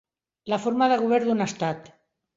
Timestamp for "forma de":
0.63-0.97